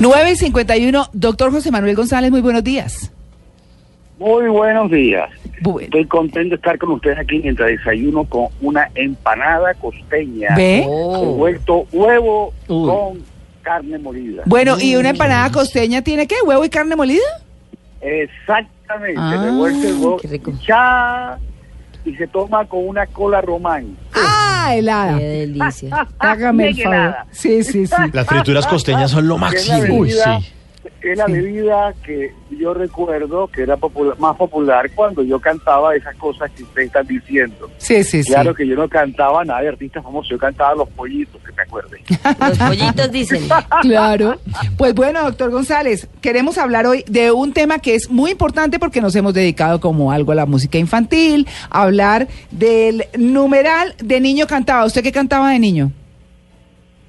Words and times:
9 0.00 0.30
y 0.30 0.36
51, 0.36 1.06
doctor 1.12 1.50
José 1.50 1.72
Manuel 1.72 1.96
González, 1.96 2.30
muy 2.30 2.40
buenos 2.40 2.62
días. 2.62 3.12
Muy 4.18 4.48
buenos 4.48 4.90
días. 4.92 5.28
Bueno. 5.60 5.86
Estoy 5.86 6.06
contento 6.06 6.50
de 6.50 6.54
estar 6.56 6.78
con 6.78 6.92
ustedes 6.92 7.18
aquí 7.18 7.40
mientras 7.40 7.68
desayuno 7.68 8.24
con 8.24 8.46
una 8.60 8.88
empanada 8.94 9.74
costeña. 9.74 10.54
¿Ve? 10.56 10.86
Revuelto 10.86 11.86
huevo 11.92 12.52
con 12.68 13.24
carne 13.62 13.98
molida. 13.98 14.44
Bueno, 14.46 14.76
¿y 14.80 14.94
una 14.94 15.10
empanada 15.10 15.50
costeña 15.50 16.02
tiene 16.02 16.28
qué? 16.28 16.36
¿Huevo 16.46 16.64
y 16.64 16.68
carne 16.68 16.94
molida? 16.94 17.26
Exactamente. 18.00 19.20
Ah, 19.20 19.42
revuelto 19.44 19.88
el 19.88 19.94
huevo. 19.94 20.20
Y 22.04 22.14
se 22.14 22.26
toma 22.26 22.64
con 22.66 22.86
una 22.86 23.06
cola 23.06 23.40
román. 23.40 23.96
¡Ah, 24.14 24.74
helada! 24.74 25.18
Qué 25.18 25.24
delicia. 25.24 26.08
Hágame 26.18 26.68
el 26.68 26.82
favor. 26.82 27.16
Sí, 27.30 27.62
sí, 27.64 27.86
sí. 27.86 27.94
Las 28.12 28.26
frituras 28.26 28.66
costeñas 28.66 29.10
son 29.10 29.28
lo 29.28 29.38
máximo. 29.38 30.00
Uy, 30.00 30.10
sí. 30.10 30.52
Es 31.02 31.18
la 31.18 31.26
bebida 31.26 31.94
que 32.04 32.32
yo 32.50 32.74
recuerdo 32.74 33.48
que 33.48 33.62
era 33.62 33.76
popular, 33.76 34.18
más 34.18 34.36
popular 34.36 34.90
cuando 34.94 35.22
yo 35.22 35.38
cantaba 35.40 35.94
esas 35.94 36.16
cosas 36.16 36.50
que 36.52 36.62
ustedes 36.62 36.88
están 36.88 37.06
diciendo. 37.06 37.70
Sí, 37.78 38.02
sí, 38.04 38.22
sí. 38.22 38.32
Claro 38.32 38.54
que 38.54 38.66
yo 38.66 38.76
no 38.76 38.88
cantaba 38.88 39.44
nada 39.44 39.60
de 39.60 39.68
artistas 39.68 40.02
famosos, 40.02 40.30
yo 40.30 40.38
cantaba 40.38 40.74
los 40.74 40.88
pollitos, 40.90 41.40
que 41.42 41.52
me 41.52 41.62
acuerden. 41.62 42.00
Los 42.48 42.58
pollitos 42.58 43.10
dicen. 43.10 43.42
Claro. 43.82 44.38
Pues 44.76 44.94
bueno, 44.94 45.22
doctor 45.22 45.50
González, 45.50 46.08
queremos 46.20 46.58
hablar 46.58 46.86
hoy 46.86 47.04
de 47.06 47.30
un 47.30 47.52
tema 47.52 47.78
que 47.78 47.94
es 47.94 48.10
muy 48.10 48.32
importante 48.32 48.78
porque 48.78 49.00
nos 49.00 49.14
hemos 49.14 49.34
dedicado 49.34 49.80
como 49.80 50.10
algo 50.10 50.32
a 50.32 50.34
la 50.34 50.46
música 50.46 50.78
infantil, 50.78 51.46
a 51.70 51.82
hablar 51.82 52.28
del 52.50 53.04
numeral 53.16 53.94
de 54.02 54.20
niño 54.20 54.46
cantaba. 54.46 54.84
¿Usted 54.84 55.02
qué 55.02 55.12
cantaba 55.12 55.50
de 55.50 55.58
niño? 55.58 55.92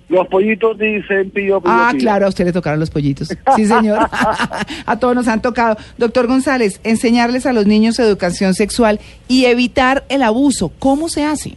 Los 0.09 0.27
pollitos 0.27 0.77
dicen 0.77 1.29
pío, 1.29 1.61
pío, 1.61 1.71
Ah, 1.71 1.89
pío. 1.91 1.99
claro, 2.01 2.25
a 2.25 2.29
usted 2.29 2.45
le 2.45 2.51
tocaron 2.51 2.79
los 2.79 2.89
pollitos. 2.89 3.27
Sí, 3.55 3.65
señor. 3.65 3.99
a 4.85 4.99
todos 4.99 5.15
nos 5.15 5.27
han 5.27 5.41
tocado. 5.41 5.77
Doctor 5.97 6.25
González, 6.27 6.79
enseñarles 6.83 7.45
a 7.45 7.53
los 7.53 7.67
niños 7.67 7.99
educación 7.99 8.53
sexual 8.55 8.99
y 9.27 9.45
evitar 9.45 10.03
el 10.09 10.23
abuso. 10.23 10.71
¿Cómo 10.79 11.09
se 11.09 11.23
hace? 11.25 11.55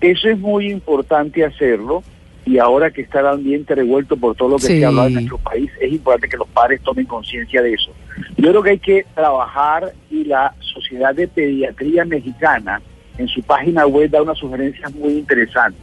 Eso 0.00 0.28
es 0.28 0.38
muy 0.38 0.70
importante 0.70 1.44
hacerlo 1.44 2.02
y 2.46 2.56
ahora 2.58 2.90
que 2.90 3.02
está 3.02 3.20
el 3.20 3.26
ambiente 3.26 3.74
revuelto 3.74 4.16
por 4.16 4.34
todo 4.34 4.48
lo 4.48 4.56
que 4.56 4.62
Sí. 4.66 4.78
se 4.78 4.84
ha 4.86 4.88
hablado 4.88 5.08
en 5.08 5.14
nuestro 5.14 5.36
país, 5.38 5.70
es 5.80 5.92
importante 5.92 6.28
que 6.30 6.38
los 6.38 6.48
padres 6.48 6.80
tomen 6.80 7.04
conciencia 7.04 7.60
de 7.60 7.74
eso. 7.74 7.92
Yo 8.38 8.48
creo 8.50 8.62
que 8.62 8.70
hay 8.70 8.78
que 8.78 9.06
trabajar 9.14 9.92
y 10.10 10.24
la 10.24 10.54
Sociedad 10.60 11.14
de 11.14 11.28
Pediatría 11.28 12.06
Mexicana 12.06 12.80
en 13.18 13.28
su 13.28 13.42
página 13.42 13.86
web 13.86 14.10
da 14.10 14.22
unas 14.22 14.38
sugerencias 14.38 14.92
muy 14.94 15.12
interesantes 15.18 15.82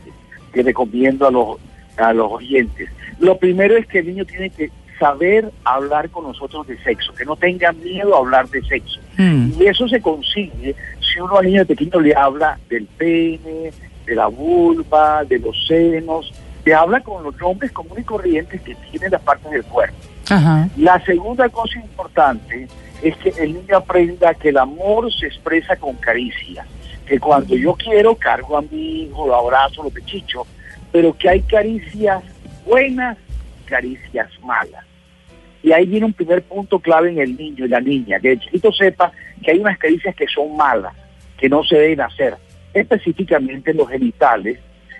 que 0.51 0.63
recomiendo 0.63 1.27
a 1.27 1.31
los, 1.31 1.57
a 1.97 2.13
los 2.13 2.31
oyentes. 2.31 2.89
Lo 3.19 3.37
primero 3.37 3.75
es 3.75 3.85
que 3.87 3.99
el 3.99 4.07
niño 4.07 4.25
tiene 4.25 4.49
que 4.49 4.71
saber 4.99 5.51
hablar 5.63 6.09
con 6.09 6.23
nosotros 6.23 6.67
de 6.67 6.77
sexo, 6.83 7.13
que 7.13 7.25
no 7.25 7.35
tenga 7.35 7.71
miedo 7.71 8.15
a 8.15 8.19
hablar 8.19 8.49
de 8.49 8.61
sexo. 8.63 8.99
Mm. 9.17 9.51
Y 9.59 9.65
eso 9.65 9.87
se 9.87 10.01
consigue 10.01 10.75
si 10.99 11.19
uno 11.19 11.37
al 11.37 11.45
niño 11.45 11.65
pequeño 11.65 11.99
le 11.99 12.15
habla 12.15 12.59
del 12.69 12.85
pene, 12.85 13.71
de 14.05 14.15
la 14.15 14.27
vulva, 14.27 15.23
de 15.25 15.39
los 15.39 15.55
senos, 15.67 16.33
le 16.65 16.73
habla 16.73 17.01
con 17.01 17.23
los 17.23 17.35
nombres 17.37 17.71
comunes 17.71 17.99
y 17.99 18.05
corrientes 18.05 18.61
que 18.61 18.75
tienen 18.75 19.11
las 19.11 19.21
partes 19.21 19.51
del 19.51 19.63
cuerpo. 19.63 19.95
Ajá. 20.29 20.67
La 20.77 21.03
segunda 21.05 21.47
cosa 21.49 21.79
importante 21.79 22.67
es 23.01 23.15
que 23.17 23.29
el 23.41 23.53
niño 23.53 23.77
aprenda 23.77 24.33
que 24.33 24.49
el 24.49 24.57
amor 24.57 25.13
se 25.13 25.27
expresa 25.27 25.75
con 25.75 25.95
caricia, 25.95 26.65
que 27.05 27.19
cuando 27.19 27.55
yo 27.55 27.73
quiero 27.75 28.15
cargo 28.15 28.57
a 28.57 28.61
mi 28.61 29.03
hijo, 29.03 29.27
lo 29.27 29.35
abrazo, 29.35 29.83
lo 29.83 29.89
pechicho, 29.89 30.45
pero 30.91 31.15
que 31.17 31.29
hay 31.29 31.41
caricias 31.41 32.23
buenas, 32.65 33.17
caricias 33.65 34.29
malas. 34.43 34.85
Y 35.63 35.71
ahí 35.71 35.85
viene 35.85 36.05
un 36.05 36.13
primer 36.13 36.43
punto 36.43 36.79
clave 36.79 37.09
en 37.09 37.19
el 37.19 37.35
niño 37.35 37.65
y 37.65 37.69
la 37.69 37.81
niña, 37.81 38.19
que 38.19 38.33
el 38.33 38.39
chiquito 38.39 38.71
sepa 38.71 39.11
que 39.43 39.51
hay 39.51 39.59
unas 39.59 39.77
caricias 39.77 40.15
que 40.15 40.27
son 40.27 40.55
malas, 40.55 40.93
que 41.37 41.49
no 41.49 41.63
se 41.63 41.75
deben 41.75 42.01
hacer, 42.01 42.35
específicamente 42.73 43.71
en 43.71 43.77
los 43.77 43.89
genitales, 43.89 44.59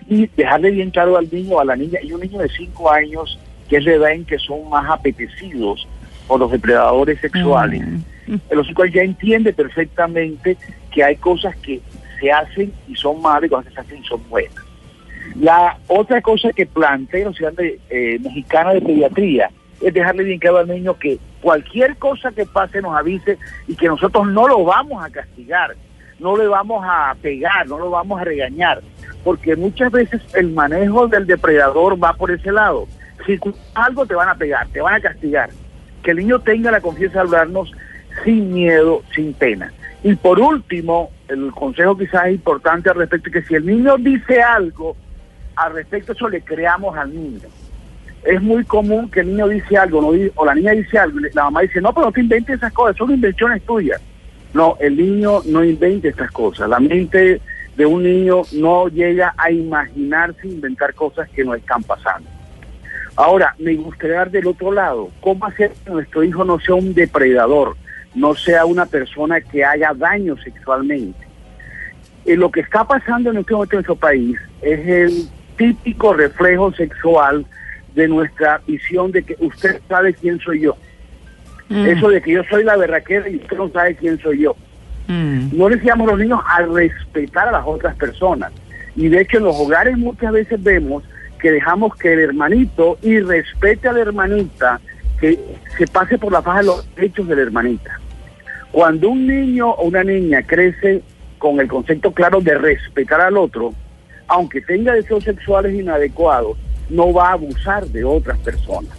y 0.10 0.28
dejarle 0.28 0.72
bien 0.72 0.90
claro 0.90 1.18
al 1.18 1.30
niño 1.32 1.56
o 1.56 1.60
a 1.60 1.66
la 1.66 1.76
niña, 1.76 2.00
y 2.02 2.12
un 2.12 2.22
niño 2.22 2.40
de 2.40 2.50
5 2.50 2.92
años, 2.92 3.40
que 3.70 3.78
es 3.78 3.84
la 3.84 3.94
edad 3.94 4.12
en 4.12 4.26
que 4.26 4.40
son 4.40 4.70
más 4.70 4.90
apetecidos 4.90 5.88
por 6.28 6.40
los 6.40 6.52
depredadores 6.52 7.20
sexuales, 7.22 7.84
el 8.50 8.60
hocico 8.60 8.86
ya 8.86 9.04
entiende 9.04 9.54
perfectamente 9.54 10.58
que 10.92 11.04
hay 11.04 11.16
cosas 11.16 11.56
que 11.58 11.80
se 12.20 12.32
hacen 12.32 12.74
y 12.88 12.96
son 12.96 13.22
malas 13.22 13.46
y 13.46 13.50
cosas 13.50 13.68
que 13.68 13.74
se 13.74 13.80
hacen 13.80 14.04
y 14.04 14.06
son 14.06 14.30
buenas. 14.30 14.56
La 15.36 15.78
otra 15.88 16.22
cosa 16.22 16.52
que 16.54 16.66
plantea 16.66 17.26
la 17.26 17.32
Sociedad 17.32 17.54
eh, 17.60 18.20
Mexicana 18.20 18.74
de 18.74 18.82
Pediatría 18.82 19.50
es 19.82 19.94
dejarle 19.94 20.24
bien 20.24 20.40
claro 20.40 20.58
al 20.58 20.68
niño 20.68 20.98
que 20.98 21.20
cualquier 21.42 21.96
cosa 21.98 22.32
que 22.32 22.46
pase 22.46 22.82
nos 22.82 22.98
avise 22.98 23.38
y 23.68 23.76
que 23.76 23.88
nosotros 23.88 24.28
no 24.28 24.48
lo 24.48 24.64
vamos 24.64 25.04
a 25.04 25.10
castigar, 25.10 25.76
no 26.20 26.36
le 26.36 26.48
vamos 26.48 26.84
a 26.86 27.16
pegar, 27.22 27.68
no 27.68 27.78
lo 27.78 27.90
vamos 27.90 28.20
a 28.20 28.24
regañar, 28.24 28.82
porque 29.24 29.56
muchas 29.56 29.92
veces 29.92 30.22
el 30.34 30.50
manejo 30.52 31.08
del 31.08 31.28
depredador 31.28 32.02
va 32.04 32.14
por 32.14 32.32
ese 32.32 32.52
lado. 32.52 32.88
Si 33.26 33.40
algo 33.76 34.06
te 34.06 34.16
van 34.16 34.30
a 34.30 34.36
pegar, 34.36 34.68
te 34.70 34.82
van 34.82 34.96
a 34.96 35.02
castigar. 35.02 35.50
Que 36.02 36.12
el 36.12 36.18
niño 36.18 36.40
tenga 36.40 36.72
la 36.72 36.82
confianza 36.82 37.16
de 37.16 37.22
hablarnos 37.22 37.72
sin 38.24 38.54
miedo, 38.54 39.04
sin 39.14 39.34
pena. 39.34 39.72
Y 40.04 40.16
por 40.16 40.40
último, 40.40 41.12
el 41.28 41.52
consejo 41.52 41.98
quizás 41.98 42.30
importante 42.30 42.90
al 42.90 42.96
respecto, 42.96 43.30
es 43.30 43.34
que 43.34 43.42
si 43.44 43.56
el 43.56 43.66
niño 43.66 43.98
dice 43.98 44.42
algo, 44.42 44.96
al 45.58 45.74
respecto 45.74 46.14
eso 46.14 46.30
le 46.30 46.42
creamos 46.42 46.96
al 46.96 47.14
niño. 47.14 47.48
Es 48.24 48.42
muy 48.42 48.64
común 48.64 49.10
que 49.10 49.22
el 49.22 49.28
niño 49.28 49.48
dice 49.48 49.78
algo 49.78 50.02
no 50.02 50.32
o 50.36 50.46
la 50.46 50.54
niña 50.54 50.72
dice 50.72 50.98
algo 50.98 51.20
la 51.20 51.44
mamá 51.44 51.62
dice, 51.62 51.82
no, 51.82 51.94
pero 51.94 52.08
no 52.08 52.12
te 52.12 52.22
inventes 52.22 52.58
esas 52.58 52.74
cosas, 52.74 52.96
son 52.96 53.12
invenciones 53.12 53.62
tuyas. 53.64 54.02
No, 54.54 54.78
el 54.80 54.96
niño 54.96 55.42
no 55.46 55.64
inventa 55.64 56.08
estas 56.08 56.32
cosas. 56.32 56.70
La 56.70 56.80
mente 56.80 57.42
de 57.76 57.86
un 57.86 58.04
niño 58.04 58.44
no 58.54 58.88
llega 58.88 59.34
a 59.38 59.52
imaginarse 59.52 60.48
inventar 60.48 60.94
cosas 60.94 61.30
que 61.30 61.44
no 61.44 61.54
están 61.54 61.84
pasando. 61.84 62.30
Ahora, 63.16 63.56
me 63.58 63.76
gustaría 63.76 64.18
dar 64.18 64.32
del 64.32 64.48
otro 64.48 64.72
lado, 64.72 65.10
¿cómo 65.22 65.46
hacer 65.46 65.72
que 65.84 65.90
nuestro 65.90 66.24
hijo 66.24 66.46
no 66.46 66.60
sea 66.60 66.76
un 66.76 66.94
depredador, 66.94 67.76
no 68.14 68.36
sea 68.36 68.66
una 68.66 68.86
persona 68.86 69.42
que 69.42 69.64
haga 69.64 69.94
daño 69.96 70.38
sexualmente? 70.38 71.28
Eh, 72.26 72.36
lo 72.36 72.52
que 72.52 72.60
está 72.60 72.84
pasando 72.84 73.32
en 73.32 73.38
este 73.38 73.54
momento 73.54 73.76
en 73.76 73.78
nuestro 73.78 73.96
país 73.96 74.38
es 74.62 74.88
el 74.88 75.30
típico 75.58 76.14
reflejo 76.14 76.72
sexual 76.74 77.46
de 77.96 78.08
nuestra 78.08 78.62
visión 78.66 79.12
de 79.12 79.24
que 79.24 79.36
usted 79.40 79.82
sabe 79.88 80.14
quién 80.14 80.40
soy 80.40 80.62
yo. 80.62 80.78
Eso 81.70 82.10
de 82.10 82.22
que 82.22 82.32
yo 82.32 82.44
soy 82.50 82.64
la 82.64 82.78
berraquera 82.78 83.28
y 83.28 83.36
usted 83.38 83.58
no 83.58 83.70
sabe 83.70 83.96
quién 83.96 84.18
soy 84.20 84.40
yo. 84.40 84.56
Mm. 85.08 85.58
No 85.58 85.68
le 85.68 85.76
enseñamos 85.76 86.08
a 86.08 86.12
los 86.12 86.20
niños 86.20 86.40
a 86.48 86.62
respetar 86.62 87.50
a 87.50 87.52
las 87.52 87.64
otras 87.66 87.96
personas. 87.96 88.54
Y 88.96 89.10
de 89.10 89.22
hecho 89.22 89.38
en 89.38 89.44
los 89.44 89.56
hogares 89.56 89.98
muchas 89.98 90.32
veces 90.32 90.62
vemos 90.64 91.04
que 91.40 91.52
dejamos 91.52 91.96
que 91.96 92.14
el 92.14 92.20
hermanito 92.20 92.98
y 93.02 93.20
respete 93.20 93.88
a 93.88 93.94
la 93.94 94.00
hermanita, 94.02 94.80
que 95.20 95.40
se 95.78 95.88
pase 95.88 96.18
por 96.18 96.32
la 96.32 96.42
faja 96.42 96.60
de 96.60 96.66
los 96.66 96.96
derechos 96.96 97.28
de 97.28 97.36
la 97.36 97.42
hermanita. 97.42 98.00
Cuando 98.72 99.10
un 99.10 99.28
niño 99.28 99.70
o 99.70 99.84
una 99.84 100.04
niña 100.04 100.44
crece 100.44 101.02
con 101.38 101.60
el 101.60 101.68
concepto 101.68 102.12
claro 102.12 102.42
de 102.42 102.58
respetar 102.58 103.22
al 103.22 103.38
otro, 103.38 103.74
aunque 104.28 104.62
tenga 104.62 104.94
deseos 104.94 105.24
sexuales 105.24 105.74
inadecuados, 105.74 106.58
no 106.90 107.14
va 107.14 107.30
a 107.30 107.34
abusar 107.34 107.86
de 107.88 108.04
otras 108.04 108.38
personas. 108.40 108.92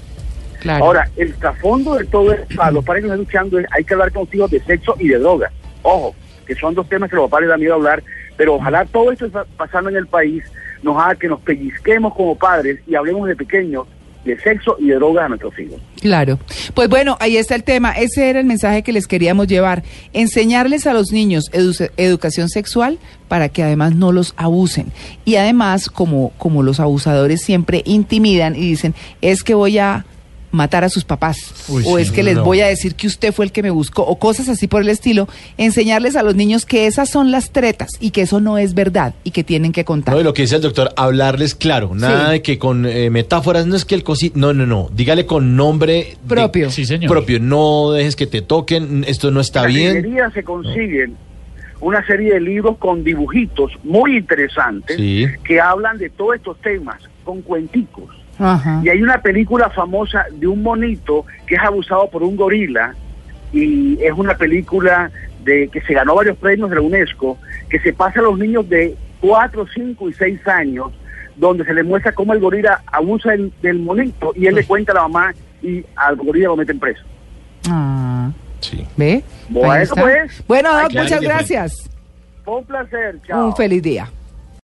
Claro. 0.60 0.84
Ahora, 0.84 1.08
el 1.16 1.34
trasfondo 1.34 1.94
de 1.94 2.04
todo 2.04 2.32
esto, 2.32 2.62
a 2.62 2.70
los 2.70 2.84
padres 2.84 3.02
que 3.02 3.06
están 3.08 3.20
escuchando, 3.20 3.58
es 3.58 3.66
hay 3.70 3.84
que 3.84 3.94
hablar 3.94 4.12
contigo 4.12 4.48
de 4.48 4.60
sexo 4.60 4.96
y 4.98 5.08
de 5.08 5.18
droga. 5.18 5.50
Ojo, 5.82 6.14
que 6.46 6.54
son 6.54 6.74
dos 6.74 6.88
temas 6.88 7.08
que 7.08 7.16
a 7.16 7.20
los 7.20 7.30
padres 7.30 7.48
da 7.48 7.56
miedo 7.56 7.74
hablar, 7.74 8.02
pero 8.36 8.56
ojalá 8.56 8.84
todo 8.84 9.12
esto 9.12 9.26
está 9.26 9.44
pasando 9.56 9.90
en 9.90 9.96
el 9.96 10.06
país 10.06 10.44
nos 10.82 10.96
haga 10.96 11.14
que 11.16 11.28
nos 11.28 11.40
pellizquemos 11.40 12.14
como 12.14 12.36
padres 12.36 12.80
y 12.86 12.94
hablemos 12.94 13.26
de 13.28 13.36
pequeños 13.36 13.86
de 14.28 14.40
sexo 14.40 14.76
y 14.78 14.86
de 14.88 14.94
drogas 14.96 15.24
a 15.26 15.28
nuestros 15.28 15.58
hijos. 15.58 15.80
Claro. 16.00 16.38
Pues 16.74 16.88
bueno, 16.88 17.16
ahí 17.20 17.36
está 17.36 17.54
el 17.54 17.64
tema. 17.64 17.92
Ese 17.92 18.30
era 18.30 18.40
el 18.40 18.46
mensaje 18.46 18.82
que 18.82 18.92
les 18.92 19.06
queríamos 19.06 19.46
llevar. 19.48 19.82
Enseñarles 20.12 20.86
a 20.86 20.92
los 20.94 21.12
niños 21.12 21.44
edu- 21.52 21.90
educación 21.96 22.48
sexual 22.48 22.98
para 23.28 23.48
que 23.48 23.62
además 23.62 23.94
no 23.94 24.12
los 24.12 24.34
abusen. 24.36 24.86
Y 25.24 25.36
además, 25.36 25.88
como, 25.88 26.30
como 26.38 26.62
los 26.62 26.80
abusadores 26.80 27.42
siempre 27.42 27.82
intimidan 27.84 28.54
y 28.56 28.60
dicen, 28.60 28.94
es 29.20 29.42
que 29.42 29.54
voy 29.54 29.78
a 29.78 30.04
matar 30.50 30.82
a 30.84 30.88
sus 30.88 31.04
papás 31.04 31.36
Uy, 31.68 31.82
o 31.86 31.96
sí, 31.96 32.02
es 32.02 32.10
que 32.10 32.22
les 32.22 32.36
no. 32.36 32.44
voy 32.44 32.60
a 32.62 32.66
decir 32.66 32.94
que 32.94 33.06
usted 33.06 33.32
fue 33.32 33.44
el 33.44 33.52
que 33.52 33.62
me 33.62 33.70
buscó 33.70 34.02
o 34.02 34.18
cosas 34.18 34.48
así 34.48 34.66
por 34.66 34.80
el 34.82 34.88
estilo, 34.88 35.28
enseñarles 35.58 36.16
a 36.16 36.22
los 36.22 36.34
niños 36.34 36.64
que 36.64 36.86
esas 36.86 37.10
son 37.10 37.30
las 37.30 37.50
tretas 37.50 37.90
y 38.00 38.10
que 38.10 38.22
eso 38.22 38.40
no 38.40 38.56
es 38.58 38.74
verdad 38.74 39.14
y 39.24 39.30
que 39.32 39.44
tienen 39.44 39.72
que 39.72 39.84
contar. 39.84 40.14
No, 40.14 40.20
y 40.20 40.24
lo 40.24 40.32
que 40.32 40.42
dice 40.42 40.56
el 40.56 40.62
doctor, 40.62 40.92
hablarles 40.96 41.54
claro, 41.54 41.90
nada 41.94 42.26
Sí. 42.26 42.32
de 42.32 42.42
que 42.42 42.58
con 42.58 42.86
eh, 42.86 43.10
metáforas, 43.10 43.66
no 43.66 43.76
es 43.76 43.84
que 43.84 43.94
el 43.94 44.02
cosito, 44.04 44.38
no, 44.38 44.52
no, 44.52 44.66
no, 44.66 44.88
dígale 44.94 45.26
con 45.26 45.56
nombre 45.56 45.92
de- 45.92 46.16
Propio. 46.28 46.70
Sí, 46.70 46.84
señor. 46.86 47.10
propio, 47.10 47.40
no 47.40 47.90
dejes 47.92 48.16
que 48.16 48.26
te 48.26 48.40
toquen, 48.42 49.04
esto 49.06 49.30
no 49.30 49.40
está 49.40 49.60
en 49.60 49.64
la 49.66 49.78
bien. 50.02 50.32
se 50.32 50.42
consiguen 50.44 51.16
una 51.80 52.04
serie 52.06 52.34
de 52.34 52.40
libros 52.40 52.76
con 52.78 53.04
dibujitos 53.04 53.72
muy 53.84 54.16
interesantes 54.16 54.96
Sí. 54.96 55.26
que 55.44 55.60
hablan 55.60 55.98
de 55.98 56.10
todos 56.10 56.36
estos 56.36 56.58
temas, 56.60 57.00
con 57.24 57.42
cuenticos. 57.42 58.08
Ajá. 58.38 58.80
Y 58.84 58.88
hay 58.88 59.02
una 59.02 59.20
película 59.20 59.70
famosa 59.70 60.26
de 60.32 60.46
un 60.46 60.62
monito 60.62 61.24
que 61.46 61.56
es 61.56 61.60
abusado 61.62 62.08
por 62.10 62.22
un 62.22 62.36
gorila 62.36 62.94
y 63.52 63.98
es 64.02 64.12
una 64.12 64.36
película 64.36 65.10
de 65.44 65.68
que 65.68 65.80
se 65.80 65.94
ganó 65.94 66.14
varios 66.14 66.36
premios 66.36 66.68
de 66.70 66.76
la 66.76 66.82
UNESCO 66.82 67.38
que 67.68 67.80
se 67.80 67.92
pasa 67.92 68.20
a 68.20 68.24
los 68.24 68.38
niños 68.38 68.68
de 68.68 68.94
4, 69.20 69.66
5 69.74 70.08
y 70.08 70.12
6 70.12 70.48
años 70.48 70.92
donde 71.36 71.64
se 71.64 71.72
les 71.72 71.84
muestra 71.84 72.12
cómo 72.12 72.32
el 72.32 72.40
gorila 72.40 72.82
abusa 72.86 73.30
del, 73.30 73.52
del 73.62 73.78
monito 73.78 74.32
y 74.34 74.46
él 74.46 74.54
le 74.54 74.64
cuenta 74.64 74.92
a 74.92 74.96
la 74.96 75.02
mamá 75.02 75.34
y 75.62 75.84
al 75.96 76.16
gorila 76.16 76.48
lo 76.48 76.56
meten 76.56 76.78
preso. 76.78 77.02
Ah, 77.68 78.30
Sí. 78.60 78.86
¿Ve? 78.96 79.22
Bueno, 79.48 79.94
pues. 79.94 80.42
Bueno, 80.46 80.72
Doc, 80.82 80.92
muchas 80.92 81.20
gracias. 81.20 81.90
Fue 82.44 82.56
un 82.56 82.64
placer, 82.64 83.18
chao. 83.26 83.46
Un 83.46 83.56
feliz 83.56 83.82
día. 83.82 84.08